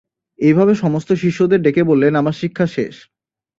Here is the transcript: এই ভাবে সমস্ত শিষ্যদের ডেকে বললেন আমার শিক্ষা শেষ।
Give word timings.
এই 0.39 0.53
ভাবে 0.53 0.73
সমস্ত 0.75 1.09
শিষ্যদের 1.13 1.59
ডেকে 1.61 1.83
বললেন 1.83 2.13
আমার 2.15 2.35
শিক্ষা 2.41 2.65
শেষ। 2.67 2.95